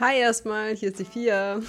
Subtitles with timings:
[0.00, 1.60] Hi erstmal, hier ist die Fia.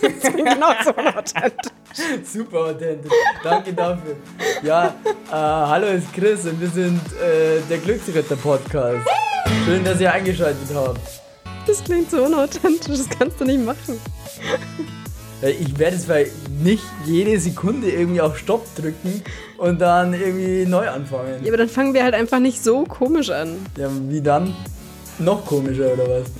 [0.00, 1.72] das klingt genau so authentisch.
[2.24, 3.10] Super authentisch.
[3.42, 4.14] Danke dafür.
[4.62, 9.08] Ja, äh, hallo, ist Chris und wir sind äh, der Glücksritter-Podcast.
[9.64, 11.00] Schön, dass ihr eingeschaltet habt.
[11.66, 13.98] Das klingt so unauthentisch, das kannst du nicht machen.
[15.42, 16.18] Ich werde zwar
[16.62, 19.20] nicht jede Sekunde irgendwie auf Stopp drücken
[19.58, 21.42] und dann irgendwie neu anfangen.
[21.42, 23.56] Ja, aber dann fangen wir halt einfach nicht so komisch an.
[23.76, 24.54] Ja, wie dann?
[25.18, 26.30] Noch komischer oder was?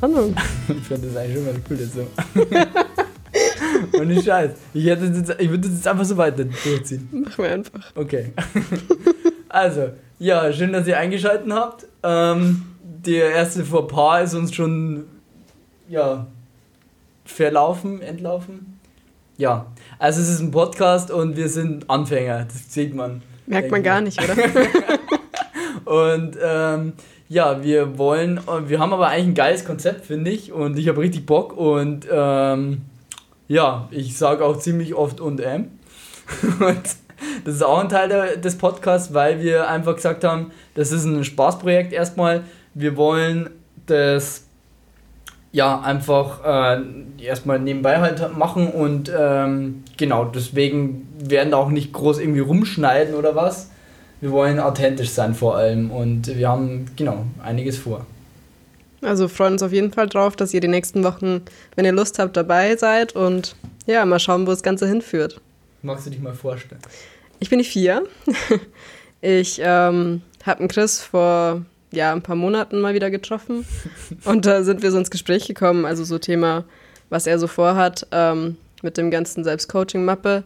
[0.00, 0.36] Keine Ahnung.
[0.68, 2.06] Ich finde das eigentlich schon mal cool so.
[3.98, 4.50] Und nicht Scheiß.
[4.74, 7.08] Ich, hätte jetzt, ich würde das jetzt einfach so weiter durchziehen.
[7.12, 7.92] Machen wir einfach.
[7.94, 8.32] Okay.
[9.48, 11.86] Also, ja, schön, dass ihr eingeschaltet habt.
[12.02, 15.04] Ähm, der erste Fauxpas ist uns schon,
[15.88, 16.26] ja,
[17.24, 18.78] verlaufen, entlaufen.
[19.38, 19.66] Ja,
[19.98, 23.22] also es ist ein Podcast und wir sind Anfänger, das sieht man.
[23.46, 24.36] Merkt man gar nicht, oder?
[25.84, 26.92] und ähm,
[27.28, 31.00] ja, wir wollen, wir haben aber eigentlich ein geiles Konzept, finde ich, und ich habe
[31.00, 32.82] richtig Bock und ähm,
[33.48, 35.70] ja, ich sage auch ziemlich oft und ähm.
[36.60, 36.82] und
[37.44, 41.04] das ist auch ein Teil der, des Podcasts, weil wir einfach gesagt haben, das ist
[41.04, 42.44] ein Spaßprojekt erstmal.
[42.74, 43.50] Wir wollen
[43.86, 44.44] das
[45.52, 46.82] ja einfach äh,
[47.18, 53.14] erstmal nebenbei halt machen und ähm, genau, deswegen werden da auch nicht groß irgendwie rumschneiden
[53.14, 53.70] oder was.
[54.20, 58.06] Wir wollen authentisch sein vor allem und wir haben genau einiges vor.
[59.02, 61.42] Also freuen uns auf jeden Fall drauf, dass ihr die nächsten Wochen,
[61.74, 63.54] wenn ihr Lust habt, dabei seid und
[63.86, 65.40] ja, mal schauen, wo das Ganze hinführt.
[65.82, 66.80] Magst du dich mal vorstellen?
[67.38, 68.04] Ich bin die Vier.
[69.22, 73.64] Ich ähm, habe einen Chris vor ja, ein paar Monaten mal wieder getroffen
[74.24, 76.64] und da sind wir so ins Gespräch gekommen, also so Thema,
[77.08, 80.44] was er so vorhat ähm, mit dem ganzen Selbstcoaching-Mappe.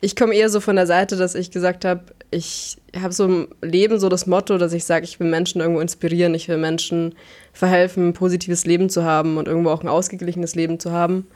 [0.00, 3.48] Ich komme eher so von der Seite, dass ich gesagt habe, ich habe so im
[3.62, 7.14] Leben so das Motto, dass ich sage, ich will Menschen irgendwo inspirieren, ich will Menschen
[7.52, 11.26] verhelfen, ein positives Leben zu haben und irgendwo auch ein ausgeglichenes Leben zu haben,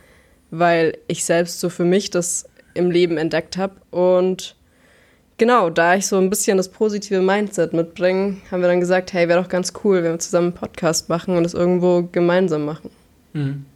[0.51, 4.55] weil ich selbst so für mich das im Leben entdeckt habe und
[5.39, 9.29] genau, da ich so ein bisschen das positive Mindset mitbringe, haben wir dann gesagt, hey,
[9.29, 12.91] wäre doch ganz cool, wenn wir zusammen einen Podcast machen und es irgendwo gemeinsam machen.
[13.33, 13.67] Mhm.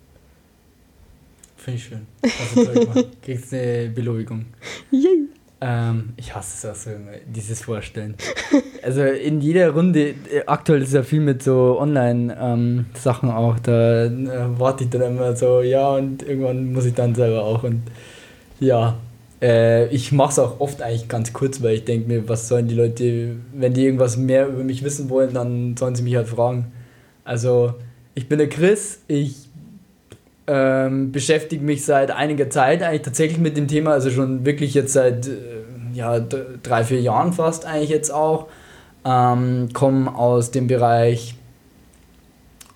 [1.57, 2.07] Finde ich schön.
[2.23, 4.45] Also, kriegst eine Belobigung.
[4.91, 5.29] Yay.
[5.59, 6.91] Ähm, ich hasse auch so
[7.27, 8.15] dieses Vorstellen.
[8.83, 14.05] Also in jeder Runde, äh, aktuell ist ja viel mit so Online-Sachen ähm, auch, da
[14.05, 14.11] äh,
[14.59, 17.83] warte ich dann immer so, ja, und irgendwann muss ich dann selber auch und
[18.61, 18.97] ja,
[19.43, 22.69] äh, ich mache es auch oft eigentlich ganz kurz, weil ich denke mir, was sollen
[22.69, 26.29] die Leute, wenn die irgendwas mehr über mich wissen wollen, dann sollen sie mich halt
[26.29, 26.73] fragen.
[27.25, 27.75] Also,
[28.15, 29.46] ich bin der Chris, ich
[30.47, 34.93] ähm, beschäftige mich seit einiger Zeit eigentlich tatsächlich mit dem Thema, also schon wirklich jetzt
[34.93, 35.33] seit äh,
[35.93, 38.47] ja, drei, vier Jahren fast eigentlich jetzt auch.
[39.05, 41.37] Ähm, komme aus dem Bereich,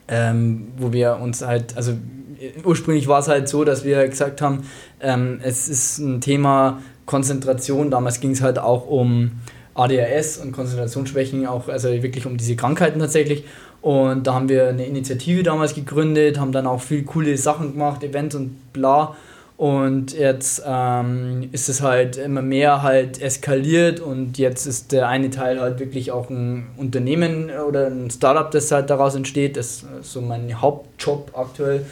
[0.08, 1.94] ähm, wo wir uns halt, also
[2.64, 4.62] ursprünglich war es halt so, dass wir gesagt haben,
[5.00, 7.91] ähm, es ist ein Thema Konzentration.
[7.91, 9.32] Damals ging es halt auch um
[9.75, 13.44] ADHS und Konzentrationsschwächen, auch also wirklich um diese Krankheiten tatsächlich.
[13.82, 18.04] Und da haben wir eine Initiative damals gegründet, haben dann auch viel coole Sachen gemacht,
[18.04, 19.16] Events und bla.
[19.56, 25.28] Und jetzt ähm, ist es halt immer mehr halt eskaliert und jetzt ist der eine
[25.28, 29.58] Teil halt wirklich auch ein Unternehmen oder ein Startup, das halt daraus entsteht.
[29.58, 31.84] Das ist so mein Hauptjob aktuell.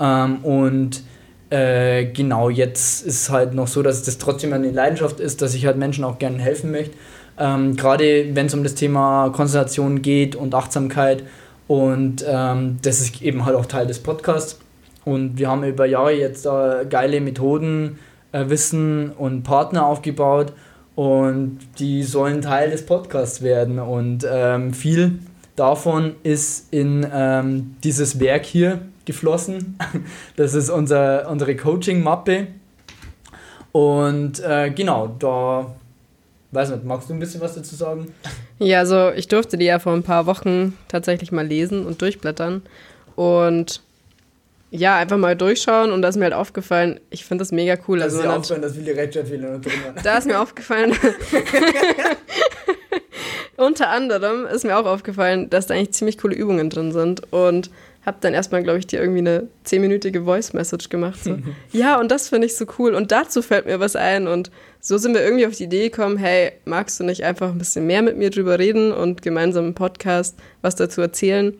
[0.00, 1.02] Ähm, und
[1.50, 5.52] äh, genau, jetzt ist es halt noch so, dass das trotzdem eine Leidenschaft ist, dass
[5.54, 6.96] ich halt Menschen auch gerne helfen möchte.
[7.40, 11.24] Ähm, Gerade wenn es um das Thema Konzentration geht und Achtsamkeit.
[11.66, 14.60] Und ähm, das ist eben halt auch Teil des Podcasts.
[15.04, 17.98] Und wir haben über Jahre jetzt äh, geile Methoden,
[18.32, 20.52] äh, Wissen und Partner aufgebaut.
[20.94, 23.78] Und die sollen Teil des Podcasts werden.
[23.78, 25.20] Und ähm, viel
[25.56, 29.78] davon ist in ähm, dieses Werk hier geflossen.
[30.36, 32.48] Das ist unser, unsere Coaching-Mappe.
[33.72, 35.74] Und äh, genau, da,
[36.52, 38.12] weiß nicht, magst du ein bisschen was dazu sagen?
[38.58, 42.62] Ja, also ich durfte die ja vor ein paar Wochen tatsächlich mal lesen und durchblättern.
[43.16, 43.82] Und
[44.70, 47.98] ja, einfach mal durchschauen und da ist mir halt aufgefallen, ich finde das mega cool.
[47.98, 50.04] Das also ist dir aufgefallen, dass viele Rechtschreibfehler drin waren.
[50.04, 50.92] Da ist mir aufgefallen,
[53.56, 57.70] unter anderem ist mir auch aufgefallen, dass da eigentlich ziemlich coole Übungen drin sind und
[58.06, 61.22] habe dann erstmal, glaube ich, dir irgendwie eine zehnminütige Voice-Message gemacht.
[61.22, 61.38] So.
[61.72, 62.94] ja, und das finde ich so cool.
[62.94, 64.26] Und dazu fällt mir was ein.
[64.26, 64.50] Und
[64.80, 67.86] so sind wir irgendwie auf die Idee gekommen, hey, magst du nicht einfach ein bisschen
[67.86, 71.54] mehr mit mir drüber reden und gemeinsam im Podcast was dazu erzählen?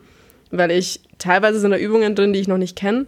[0.49, 3.05] Weil ich teilweise sind da Übungen drin, die ich noch nicht kenne.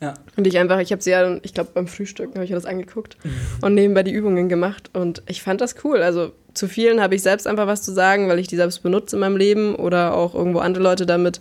[0.00, 0.14] Ja.
[0.36, 3.16] Und ich einfach, ich habe sie ja, ich glaube, beim Frühstück habe ich das angeguckt
[3.62, 4.90] und nebenbei die Übungen gemacht.
[4.92, 6.02] Und ich fand das cool.
[6.02, 9.16] Also zu vielen habe ich selbst einfach was zu sagen, weil ich die selbst benutze
[9.16, 11.40] in meinem Leben oder auch irgendwo andere Leute damit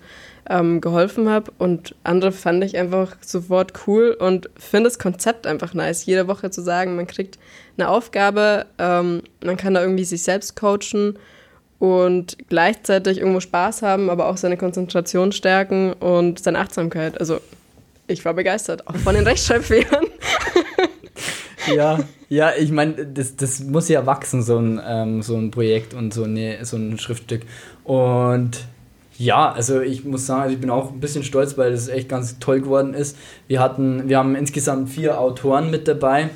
[0.50, 1.52] ähm, geholfen habe.
[1.58, 6.50] Und andere fand ich einfach sofort cool und finde das Konzept einfach nice, jede Woche
[6.50, 7.38] zu sagen, man kriegt
[7.78, 11.18] eine Aufgabe, ähm, man kann da irgendwie sich selbst coachen
[11.80, 17.20] und gleichzeitig irgendwo Spaß haben, aber auch seine Konzentration stärken und seine Achtsamkeit.
[17.20, 17.40] Also
[18.08, 20.06] ich war begeistert, auch von den Rechtschreibfehlern.
[21.76, 22.00] ja,
[22.30, 26.14] ja, ich meine, das, das muss ja wachsen, so ein, ähm, so ein Projekt und
[26.14, 27.42] so, eine, so ein Schriftstück.
[27.84, 28.66] Und
[29.18, 32.10] ja, also ich muss sagen, also ich bin auch ein bisschen stolz, weil das echt
[32.10, 33.18] ganz toll geworden ist.
[33.48, 36.30] Wir hatten, wir haben insgesamt vier Autoren mit dabei,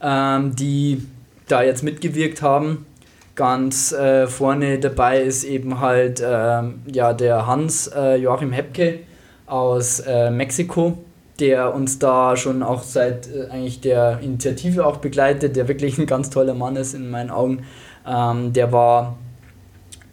[0.00, 1.06] ähm, die
[1.48, 2.86] da jetzt mitgewirkt haben.
[3.34, 9.00] Ganz äh, vorne dabei ist eben halt äh, ja, der Hans äh, Joachim Hepke
[9.44, 10.96] aus äh, Mexiko,
[11.38, 16.06] der uns da schon auch seit äh, eigentlich der Initiative auch begleitet, der wirklich ein
[16.06, 17.64] ganz toller Mann ist in meinen Augen.
[18.06, 19.18] Ähm, der war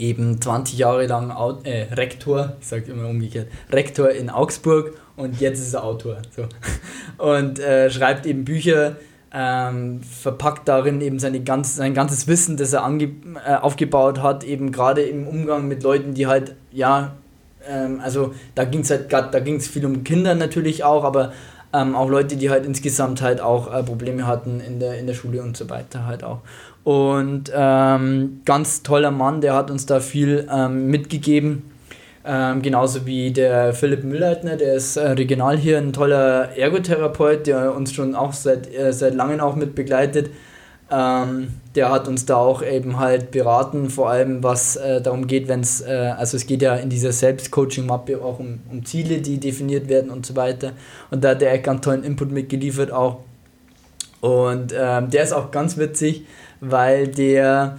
[0.04, 5.40] eben 20 Jahre lang Aut äh, Rektor, ich sage immer umgekehrt, Rektor in Augsburg und
[5.40, 6.18] jetzt ist er Autor.
[6.36, 6.46] So.
[7.24, 8.98] Und äh, schreibt eben Bücher,
[9.32, 13.12] ähm, verpackt darin eben seine ganz, sein ganzes Wissen, das er ange
[13.46, 17.14] äh, aufgebaut hat, eben gerade im Umgang mit Leuten, die halt, ja,
[17.68, 21.04] ähm, also da ging es halt gerade, da ging es viel um Kinder natürlich auch,
[21.04, 21.32] aber
[21.74, 25.16] ähm, auch Leute, die halt insgesamt halt auch äh, Probleme hatten in der, in der
[25.16, 26.40] Schule und so weiter halt auch.
[26.84, 31.64] Und ähm, ganz toller Mann, der hat uns da viel ähm, mitgegeben.
[32.26, 37.76] Ähm, genauso wie der Philipp Müllleitner, der ist äh, regional hier ein toller Ergotherapeut, der
[37.76, 40.30] uns schon auch seit, äh, seit langem auch mit begleitet.
[40.92, 45.48] Ähm, der hat uns da auch eben halt beraten, vor allem was äh, darum geht,
[45.48, 49.40] wenn es, äh, also es geht ja in dieser Selbstcoaching-Mappe auch um, um Ziele, die
[49.40, 50.74] definiert werden und so weiter.
[51.10, 53.20] Und da hat er echt ganz tollen Input mitgeliefert auch.
[54.22, 56.26] Und ähm, der ist auch ganz witzig,
[56.62, 57.78] weil der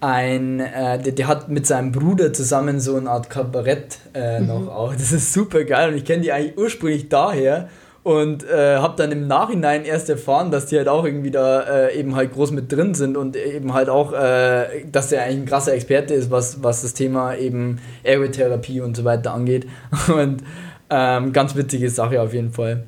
[0.00, 4.60] ein, äh, der, der, hat mit seinem Bruder zusammen so eine Art Kabarett äh, noch
[4.60, 4.68] mhm.
[4.68, 4.92] auch.
[4.92, 7.68] Das ist super geil und ich kenne die eigentlich ursprünglich daher
[8.06, 11.98] und äh, habe dann im Nachhinein erst erfahren, dass die halt auch irgendwie da äh,
[11.98, 15.46] eben halt groß mit drin sind und eben halt auch, äh, dass der eigentlich ein
[15.46, 19.66] krasser Experte ist, was, was das Thema eben Ergotherapie und so weiter angeht.
[20.06, 20.44] Und
[20.88, 22.84] ähm, ganz witzige Sache auf jeden Fall.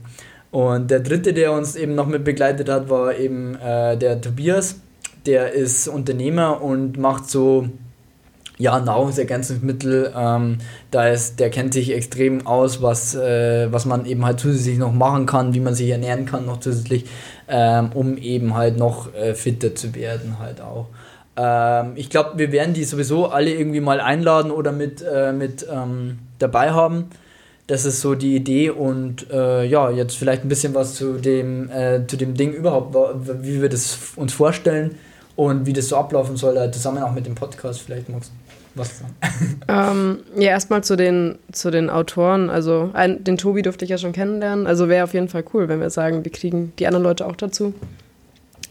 [0.52, 4.76] Und der dritte, der uns eben noch mit begleitet hat, war eben äh, der Tobias.
[5.26, 7.68] Der ist Unternehmer und macht so
[8.58, 10.58] ja, Nahrungsergänzungsmittel, ähm,
[10.90, 14.92] da ist, der kennt sich extrem aus, was, äh, was man eben halt zusätzlich noch
[14.92, 17.04] machen kann, wie man sich ernähren kann noch zusätzlich,
[17.48, 20.86] ähm, um eben halt noch äh, fitter zu werden halt auch.
[21.36, 25.64] Ähm, ich glaube, wir werden die sowieso alle irgendwie mal einladen oder mit, äh, mit
[25.72, 27.06] ähm, dabei haben.
[27.68, 31.70] Das ist so die Idee und äh, ja, jetzt vielleicht ein bisschen was zu dem,
[31.70, 32.96] äh, zu dem Ding überhaupt,
[33.42, 34.96] wie wir das uns vorstellen
[35.36, 38.32] und wie das so ablaufen soll, äh, zusammen auch mit dem Podcast vielleicht magst
[38.74, 39.60] was sagen.
[39.68, 42.50] ähm, ja, erstmal zu den, zu den Autoren.
[42.50, 44.66] Also ein, den Tobi durfte ich ja schon kennenlernen.
[44.66, 47.36] Also wäre auf jeden Fall cool, wenn wir sagen, wir kriegen die anderen Leute auch
[47.36, 47.74] dazu,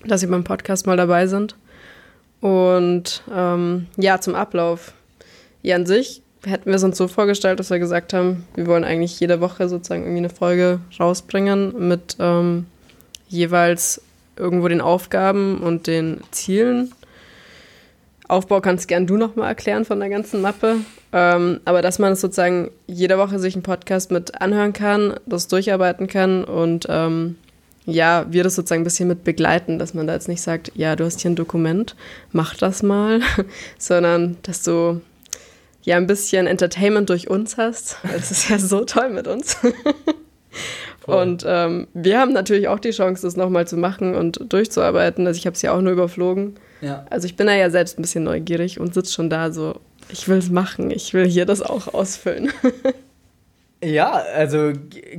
[0.05, 1.55] dass sie beim Podcast mal dabei sind.
[2.41, 4.93] Und ähm, ja, zum Ablauf.
[5.63, 8.83] Ja, an sich hätten wir es uns so vorgestellt, dass wir gesagt haben, wir wollen
[8.83, 12.67] eigentlich jede Woche sozusagen irgendwie eine Folge rausbringen mit ähm,
[13.27, 14.01] jeweils
[14.35, 16.91] irgendwo den Aufgaben und den Zielen
[18.27, 20.77] Aufbau kannst gern du nochmal erklären von der ganzen Mappe.
[21.13, 25.47] Ähm, aber dass man es sozusagen jede Woche sich einen Podcast mit anhören kann, das
[25.47, 27.37] durcharbeiten kann und ähm,
[27.85, 30.97] ja, wir das sozusagen ein bisschen mit begleiten, dass man da jetzt nicht sagt, ja,
[30.97, 31.95] du hast hier ein Dokument,
[32.33, 33.21] mach das mal,
[33.77, 35.01] sondern dass du
[35.83, 37.97] ja ein bisschen Entertainment durch uns hast.
[38.11, 39.55] Das ist ja so toll mit uns.
[41.05, 45.25] und ähm, wir haben natürlich auch die Chance, das nochmal zu machen und durchzuarbeiten.
[45.25, 46.57] Also ich habe es ja auch nur überflogen.
[46.81, 47.05] Ja.
[47.09, 49.79] Also ich bin da ja selbst ein bisschen neugierig und sitze schon da so,
[50.09, 52.51] ich will es machen, ich will hier das auch ausfüllen.
[53.83, 54.73] ja, also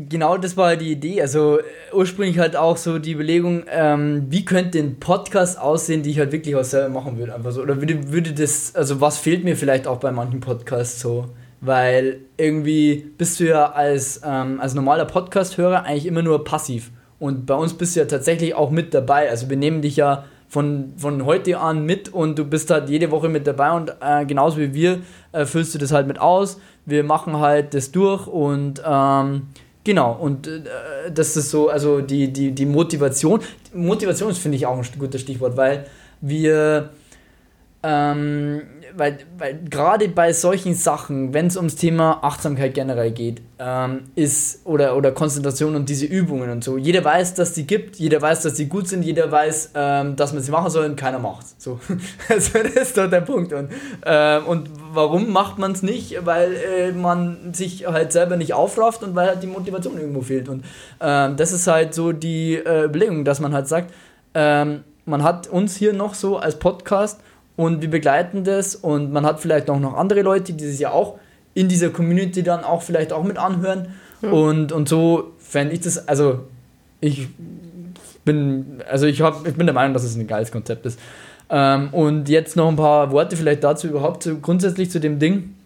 [0.08, 1.20] genau das war die Idee.
[1.20, 1.58] Also
[1.92, 6.32] ursprünglich halt auch so die Überlegung, ähm, wie könnte ein Podcast aussehen, die ich halt
[6.32, 7.34] wirklich auch selber machen würde.
[7.34, 7.62] Einfach so.
[7.62, 11.26] Oder würde, würde das, also was fehlt mir vielleicht auch bei manchen Podcasts so?
[11.60, 16.92] Weil irgendwie bist du ja als, ähm, als normaler Podcast-Hörer eigentlich immer nur passiv.
[17.18, 19.28] Und bei uns bist du ja tatsächlich auch mit dabei.
[19.28, 23.10] Also wir nehmen dich ja von, von heute an mit und du bist halt jede
[23.10, 25.00] Woche mit dabei und äh, genauso wie wir
[25.32, 26.58] äh, füllst du das halt mit aus.
[26.86, 29.48] Wir machen halt das durch und ähm,
[29.84, 30.62] genau, und äh,
[31.12, 33.40] das ist so, also die, die, die Motivation.
[33.74, 35.84] Motivation ist, finde ich, auch ein gutes Stichwort, weil
[36.22, 36.90] wir
[37.82, 38.62] ähm,
[38.96, 44.64] weil, weil gerade bei solchen Sachen, wenn es ums Thema Achtsamkeit generell geht, ähm, ist
[44.64, 48.42] oder, oder Konzentration und diese Übungen und so, jeder weiß, dass die gibt, jeder weiß,
[48.42, 51.60] dass die gut sind, jeder weiß, ähm, dass man sie machen soll und keiner macht
[51.60, 51.80] So.
[52.28, 53.52] also das ist doch der Punkt.
[53.52, 53.70] Und,
[54.02, 56.24] äh, und warum macht man es nicht?
[56.24, 60.48] Weil äh, man sich halt selber nicht aufrafft und weil halt die Motivation irgendwo fehlt.
[60.48, 60.64] Und
[61.00, 63.92] äh, das ist halt so die äh, Überlegung, dass man halt sagt,
[64.34, 67.20] ähm, man hat uns hier noch so als Podcast
[67.58, 70.92] und wir begleiten das und man hat vielleicht auch noch andere Leute, die sich ja
[70.92, 71.18] auch
[71.54, 73.88] in dieser Community dann auch vielleicht auch mit anhören
[74.22, 74.32] mhm.
[74.32, 76.44] und, und so fände ich das, also
[77.00, 77.26] ich
[78.24, 81.00] bin, also ich, hab, ich bin der Meinung, dass es ein geiles Konzept ist.
[81.50, 85.56] Ähm, und jetzt noch ein paar Worte vielleicht dazu überhaupt zu, grundsätzlich zu dem Ding.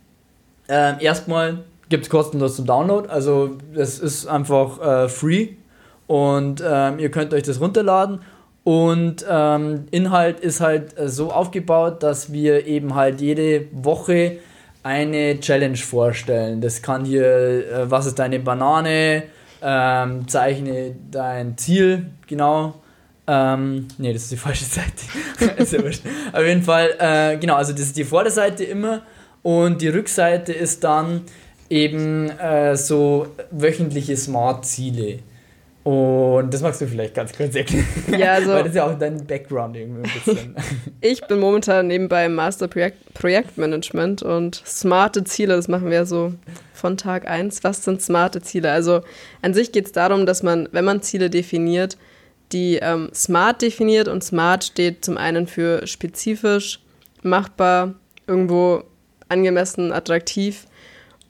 [0.68, 1.58] Ähm, erstmal
[1.90, 5.48] gibt es kostenlos zum Download, also das ist einfach äh, free
[6.06, 8.20] und ähm, ihr könnt euch das runterladen
[8.64, 14.38] und ähm, Inhalt ist halt äh, so aufgebaut, dass wir eben halt jede Woche
[14.84, 16.60] eine Challenge vorstellen.
[16.60, 19.24] Das kann hier, äh, was ist deine Banane,
[19.62, 22.74] ähm, zeichne dein Ziel, genau.
[23.26, 25.56] Ähm, ne, das ist die falsche Seite.
[25.56, 29.02] ist ja Auf jeden Fall, äh, genau, also das ist die Vorderseite immer
[29.42, 31.22] und die Rückseite ist dann
[31.68, 35.20] eben äh, so wöchentliche Smart-Ziele.
[35.84, 37.84] Und das magst du vielleicht ganz kurz erklären.
[38.16, 40.56] Ja, also, Weil das ist ja auch dein Background irgendwie ein bisschen.
[41.00, 46.34] ich bin momentan nebenbei im Master Projekt, Projektmanagement und smarte Ziele, das machen wir so
[46.72, 47.64] von Tag 1.
[47.64, 48.70] Was sind smarte Ziele?
[48.70, 49.00] Also
[49.40, 51.96] an sich geht es darum, dass man, wenn man Ziele definiert,
[52.52, 56.80] die ähm, smart definiert und smart steht zum einen für spezifisch,
[57.22, 57.94] machbar,
[58.26, 58.84] irgendwo
[59.28, 60.66] angemessen, attraktiv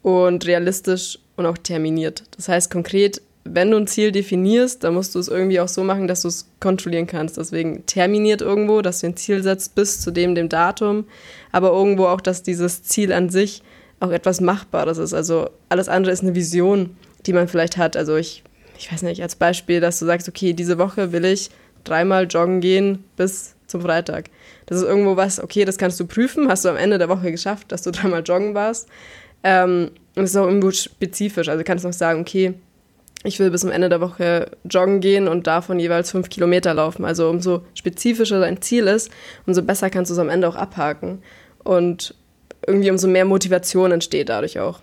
[0.02, 2.24] und realistisch und auch terminiert.
[2.36, 5.82] Das heißt konkret, wenn du ein Ziel definierst, dann musst du es irgendwie auch so
[5.82, 7.38] machen, dass du es kontrollieren kannst.
[7.38, 11.06] Deswegen terminiert irgendwo, dass du ein Ziel setzt bis zu dem, dem Datum,
[11.50, 13.62] aber irgendwo auch, dass dieses Ziel an sich
[13.98, 15.14] auch etwas Machbares ist.
[15.14, 16.96] Also alles andere ist eine Vision,
[17.26, 17.96] die man vielleicht hat.
[17.96, 18.44] Also ich,
[18.78, 21.50] ich weiß nicht, als Beispiel, dass du sagst, okay, diese Woche will ich
[21.84, 24.30] dreimal joggen gehen bis zum Freitag.
[24.66, 27.32] Das ist irgendwo was, okay, das kannst du prüfen, hast du am Ende der Woche
[27.32, 28.88] geschafft, dass du dreimal joggen warst.
[29.42, 31.48] Ähm, und es ist auch irgendwo spezifisch.
[31.48, 32.54] Also kannst du noch sagen, okay,
[33.24, 37.04] ich will bis zum Ende der Woche joggen gehen und davon jeweils fünf Kilometer laufen.
[37.04, 39.10] Also umso spezifischer dein Ziel ist,
[39.46, 41.22] umso besser kannst du es am Ende auch abhaken.
[41.62, 42.14] Und
[42.66, 44.80] irgendwie umso mehr Motivation entsteht dadurch auch.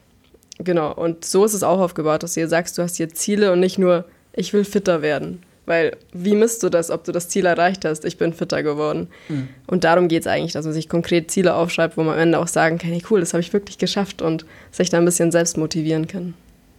[0.60, 3.52] Genau, und so ist es auch aufgebaut, dass du dir sagst, du hast hier Ziele
[3.52, 5.44] und nicht nur, ich will fitter werden.
[5.66, 8.04] Weil wie misst du das, ob du das Ziel erreicht hast?
[8.04, 9.08] Ich bin fitter geworden.
[9.30, 9.50] Mhm.
[9.68, 12.40] Und darum geht es eigentlich, dass man sich konkret Ziele aufschreibt, wo man am Ende
[12.40, 15.32] auch sagen kann, hey cool, das habe ich wirklich geschafft und sich da ein bisschen
[15.32, 16.34] selbst motivieren kann.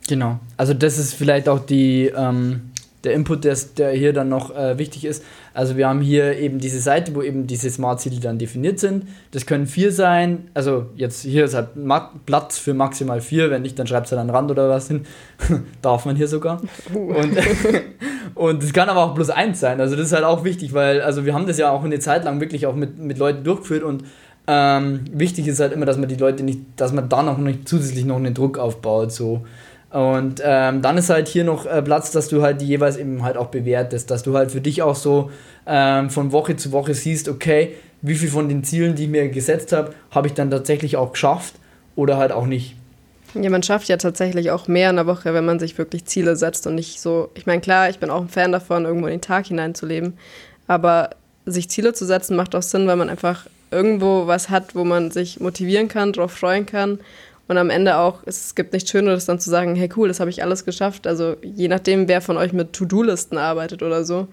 [0.09, 0.40] Genau.
[0.57, 2.71] Also das ist vielleicht auch die, ähm,
[3.04, 5.25] der Input, der, der hier dann noch äh, wichtig ist.
[5.54, 9.07] Also wir haben hier eben diese Seite, wo eben diese Smart-Ziele dann definiert sind.
[9.30, 10.49] Das können vier sein.
[10.54, 11.71] Also jetzt hier ist halt
[12.26, 13.50] Platz für maximal vier.
[13.50, 15.07] Wenn nicht, dann schreibt es halt an den Rand oder was hin.
[15.83, 16.61] Darf man hier sogar.
[16.95, 17.14] Uh.
[17.14, 17.37] Und,
[18.35, 19.80] und es kann aber auch bloß eins sein.
[19.80, 22.25] Also das ist halt auch wichtig, weil also wir haben das ja auch eine Zeit
[22.25, 24.04] lang wirklich auch mit, mit Leuten durchgeführt und
[24.47, 27.69] ähm, wichtig ist halt immer, dass man die Leute nicht, dass man da noch nicht
[27.69, 29.12] zusätzlich noch einen Druck aufbaut.
[29.12, 29.47] So.
[29.90, 33.25] Und ähm, dann ist halt hier noch äh, Platz, dass du halt die jeweils eben
[33.25, 35.30] halt auch bewertest, dass du halt für dich auch so
[35.66, 39.28] ähm, von Woche zu Woche siehst, okay, wie viel von den Zielen, die ich mir
[39.28, 41.54] gesetzt habe, habe ich dann tatsächlich auch geschafft
[41.97, 42.76] oder halt auch nicht.
[43.35, 46.37] Ja, man schafft ja tatsächlich auch mehr in der Woche, wenn man sich wirklich Ziele
[46.37, 49.14] setzt und nicht so, ich meine, klar, ich bin auch ein Fan davon, irgendwo in
[49.14, 50.16] den Tag hineinzuleben,
[50.66, 51.11] aber
[51.47, 55.11] sich Ziele zu setzen macht auch Sinn, weil man einfach irgendwo was hat, wo man
[55.11, 57.00] sich motivieren kann, darauf freuen kann
[57.50, 60.30] und am Ende auch, es gibt nichts Schöneres dann zu sagen, hey cool, das habe
[60.30, 61.09] ich alles geschafft.
[61.09, 64.28] Also je nachdem, wer von euch mit To-Do-Listen arbeitet oder so.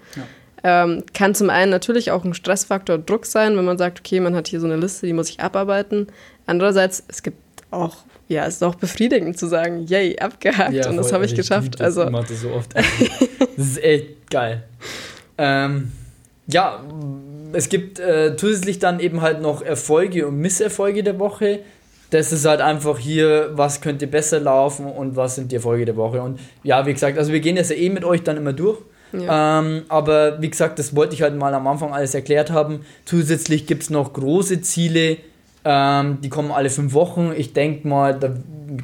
[0.62, 0.84] Ja.
[0.84, 4.36] Ähm, kann zum einen natürlich auch ein Stressfaktor Druck sein, wenn man sagt, okay, man
[4.36, 6.06] hat hier so eine Liste, die muss ich abarbeiten.
[6.46, 7.38] Andererseits, es gibt
[7.72, 7.96] auch,
[8.28, 11.74] ja, es ist auch befriedigend zu sagen, yay, abgehakt ja, und das habe ich geschafft.
[11.74, 12.72] Ich also, das so oft.
[12.76, 12.86] das
[13.56, 14.62] ist echt geil.
[15.38, 15.90] Ähm,
[16.46, 16.84] ja,
[17.52, 21.64] es gibt äh, zusätzlich dann eben halt noch Erfolge und Misserfolge der Woche
[22.10, 25.96] das ist halt einfach hier, was könnte besser laufen und was sind die Erfolge der
[25.96, 26.22] Woche.
[26.22, 28.78] Und ja, wie gesagt, also wir gehen das ja eh mit euch dann immer durch.
[29.12, 29.60] Ja.
[29.60, 32.80] Ähm, aber wie gesagt, das wollte ich halt mal am Anfang alles erklärt haben.
[33.04, 35.18] Zusätzlich gibt es noch große Ziele,
[35.64, 37.32] ähm, die kommen alle fünf Wochen.
[37.36, 38.30] Ich denke mal, da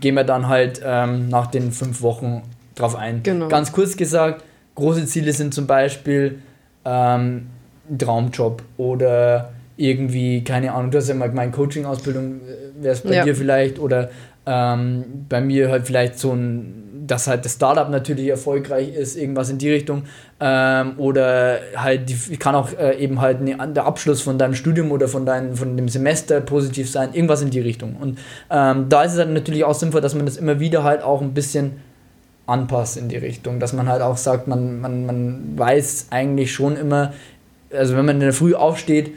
[0.00, 2.42] gehen wir dann halt ähm, nach den fünf Wochen
[2.74, 3.22] drauf ein.
[3.22, 3.48] Genau.
[3.48, 6.40] Ganz kurz gesagt, große Ziele sind zum Beispiel
[6.84, 7.46] ähm,
[7.88, 13.00] ein Traumjob oder irgendwie, keine Ahnung, du hast ja mal gemeint, Coaching-Ausbildung äh, wäre es
[13.00, 13.24] bei ja.
[13.24, 14.10] dir vielleicht oder
[14.46, 19.50] ähm, bei mir halt vielleicht so ein dass halt das Startup natürlich erfolgreich ist, irgendwas
[19.50, 20.04] in die Richtung.
[20.40, 24.90] Ähm, oder halt, die, kann auch äh, eben halt ne, der Abschluss von deinem Studium
[24.90, 27.96] oder von, dein, von dem Semester positiv sein, irgendwas in die Richtung.
[28.00, 28.18] Und
[28.50, 31.20] ähm, da ist es halt natürlich auch sinnvoll, dass man das immer wieder halt auch
[31.20, 31.72] ein bisschen
[32.46, 36.76] anpasst in die Richtung, dass man halt auch sagt, man, man, man weiß eigentlich schon
[36.76, 37.12] immer,
[37.72, 39.12] also wenn man in der Früh aufsteht,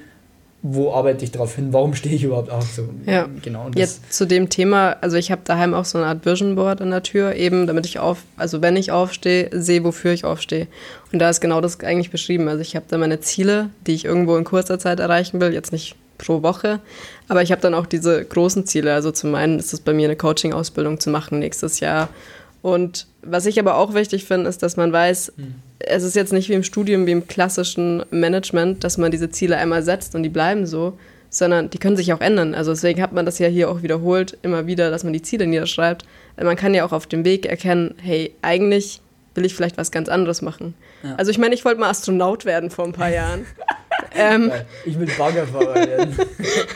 [0.70, 2.66] wo arbeite ich darauf hin, warum stehe ich überhaupt auf?
[2.66, 3.28] So, ja.
[3.42, 3.70] Genau.
[3.76, 6.92] Jetzt zu dem Thema, also ich habe daheim auch so eine Art Vision Board an
[6.92, 10.68] der Tür, eben damit ich auf, also wenn ich aufstehe, sehe, wofür ich aufstehe.
[11.14, 12.48] Und da ist genau das eigentlich beschrieben.
[12.48, 15.72] Also ich habe da meine Ziele, die ich irgendwo in kurzer Zeit erreichen will, jetzt
[15.72, 16.80] nicht pro Woche,
[17.28, 18.94] aber ich habe dann auch diese großen Ziele.
[18.94, 22.10] Also zum einen ist es bei mir eine Coaching-Ausbildung zu machen nächstes Jahr.
[22.62, 26.34] Und was ich aber auch wichtig finde, ist, dass man weiß, hm es ist jetzt
[26.34, 30.24] nicht wie im Studium, wie im klassischen Management, dass man diese Ziele einmal setzt und
[30.24, 30.98] die bleiben so,
[31.30, 32.56] sondern die können sich auch ändern.
[32.56, 35.46] Also deswegen hat man das ja hier auch wiederholt, immer wieder, dass man die Ziele
[35.46, 36.06] niederschreibt.
[36.42, 39.02] Man kann ja auch auf dem Weg erkennen, hey, eigentlich
[39.36, 40.74] will ich vielleicht was ganz anderes machen.
[41.04, 41.16] Ja.
[41.16, 43.46] Also ich meine, ich wollte mal Astronaut werden vor ein paar Jahren.
[44.16, 44.52] ähm,
[44.86, 46.18] ich will Baggerfahrer werden.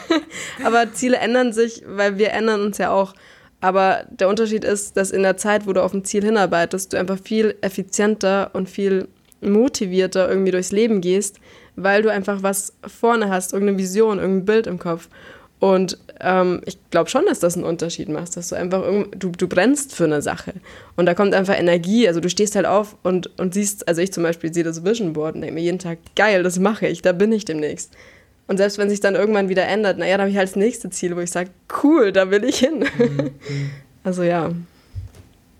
[0.63, 3.15] aber Ziele ändern sich, weil wir ändern uns ja auch.
[3.61, 6.97] Aber der Unterschied ist, dass in der Zeit, wo du auf ein Ziel hinarbeitest, du
[6.97, 9.07] einfach viel effizienter und viel
[9.39, 11.39] motivierter irgendwie durchs Leben gehst,
[11.75, 15.09] weil du einfach was vorne hast, irgendeine Vision, irgendein Bild im Kopf.
[15.59, 19.47] Und ähm, ich glaube schon, dass das einen Unterschied macht, dass du einfach du, du
[19.47, 20.53] brennst für eine Sache.
[20.95, 22.07] Und da kommt einfach Energie.
[22.07, 25.13] Also du stehst halt auf und, und siehst, also ich zum Beispiel sehe das Vision
[25.13, 27.93] Board und denke mir jeden Tag, geil, das mache ich, da bin ich demnächst.
[28.47, 30.89] Und selbst wenn sich dann irgendwann wieder ändert, naja, dann habe ich halt das nächste
[30.89, 31.51] Ziel, wo ich sage,
[31.83, 32.79] cool, da will ich hin.
[32.97, 33.31] Mhm.
[34.03, 34.51] also ja.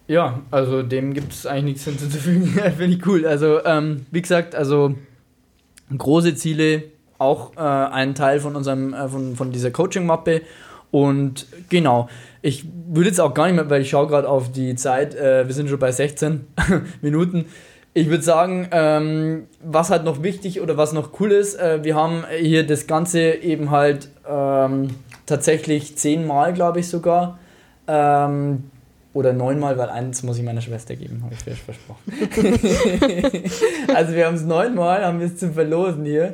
[0.08, 2.48] Ja, also dem gibt es eigentlich nichts hinzuzufügen.
[2.78, 3.26] Finde ich cool.
[3.26, 4.96] Also, ähm, wie gesagt, also
[5.98, 6.84] große Ziele,
[7.18, 10.42] auch äh, ein Teil von unserem, äh, von, von dieser Coaching-Mappe.
[10.90, 12.10] Und genau,
[12.42, 15.48] ich würde jetzt auch gar nicht mehr, weil ich schaue gerade auf die Zeit, äh,
[15.48, 16.48] wir sind schon bei 16
[17.02, 17.46] Minuten.
[17.94, 21.96] Ich würde sagen, ähm, was halt noch wichtig oder was noch cool ist, äh, wir
[21.96, 24.92] haben hier das Ganze eben halt ähm,
[25.26, 27.38] tatsächlich zehnmal, glaube ich sogar.
[27.88, 28.64] Ähm,
[29.14, 32.00] oder neunmal, weil eins muss ich meiner Schwester geben, habe ich vielleicht versprochen.
[33.94, 36.34] also wir haben es neunmal, haben wir es zum Verlosen hier.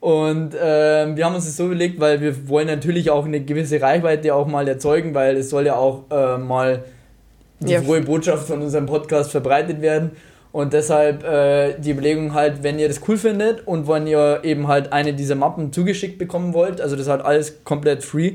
[0.00, 3.80] Und äh, wir haben uns das so überlegt, weil wir wollen natürlich auch eine gewisse
[3.80, 6.84] Reichweite auch mal erzeugen, weil es soll ja auch äh, mal
[7.60, 7.82] die ja.
[7.82, 10.12] frohe Botschaft von unserem Podcast verbreitet werden.
[10.54, 14.68] Und deshalb äh, die Überlegung halt, wenn ihr das cool findet und wenn ihr eben
[14.68, 18.34] halt eine dieser Mappen zugeschickt bekommen wollt, also das ist halt alles komplett free,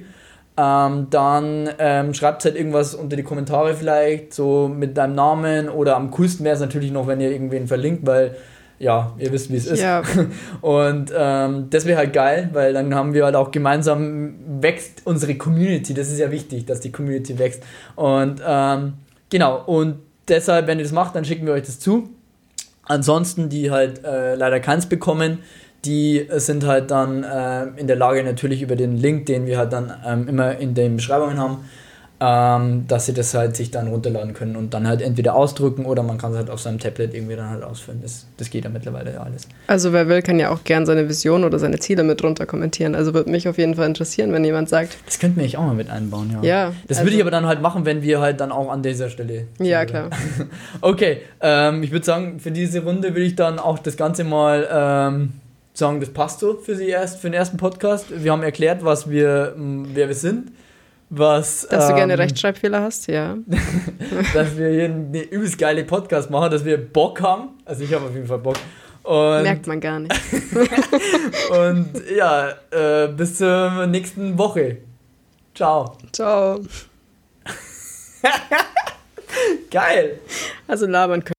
[0.57, 5.95] ähm, dann ähm, schreibt halt irgendwas unter die Kommentare vielleicht, so mit deinem Namen oder
[5.95, 8.35] am coolsten wäre es natürlich noch, wenn ihr irgendwen verlinkt, weil
[8.79, 9.81] ja, ihr wisst, wie es ist.
[9.81, 10.03] Ja.
[10.59, 15.35] Und ähm, das wäre halt geil, weil dann haben wir halt auch gemeinsam wächst unsere
[15.35, 15.93] Community.
[15.93, 17.63] Das ist ja wichtig, dass die Community wächst.
[17.95, 18.95] Und ähm,
[19.29, 22.09] genau, und deshalb, wenn ihr das macht, dann schicken wir euch das zu.
[22.83, 25.39] Ansonsten, die halt äh, leider keins bekommen,
[25.85, 29.71] die sind halt dann äh, in der Lage, natürlich über den Link, den wir halt
[29.71, 31.65] dann ähm, immer in den Beschreibungen haben,
[32.21, 36.03] ähm, dass sie das halt sich dann runterladen können und dann halt entweder ausdrücken oder
[36.03, 38.01] man kann es halt auf seinem Tablet irgendwie dann halt ausfüllen.
[38.01, 39.47] Das, das geht ja mittlerweile ja alles.
[39.67, 42.93] Also wer will, kann ja auch gern seine Vision oder seine Ziele mit runter kommentieren.
[42.93, 44.97] Also würde mich auf jeden Fall interessieren, wenn jemand sagt.
[45.05, 46.43] Das könnten wir eigentlich auch mal mit einbauen, ja.
[46.43, 46.73] Ja.
[46.87, 49.09] Das also würde ich aber dann halt machen, wenn wir halt dann auch an dieser
[49.09, 49.47] Stelle.
[49.59, 50.09] Ja, klar.
[50.81, 54.67] okay, ähm, ich würde sagen, für diese Runde will ich dann auch das Ganze mal
[54.69, 55.33] ähm,
[55.73, 58.07] sagen, das passt so für Sie erst, für den ersten Podcast.
[58.09, 60.51] Wir haben erklärt, was wir, wer wir sind
[61.09, 61.67] was.
[61.69, 63.37] Dass ähm, du gerne ähm, Rechtschreibfehler hast, ja.
[64.33, 67.49] dass wir hier eine übelst geile Podcast machen, dass wir Bock haben.
[67.65, 68.57] Also ich habe auf jeden Fall Bock.
[69.03, 70.13] Und Merkt man gar nicht.
[71.51, 74.77] und ja, äh, bis zur nächsten Woche.
[75.55, 75.97] Ciao.
[76.11, 76.59] Ciao.
[79.71, 80.19] Geil.
[80.67, 81.33] Also labern können.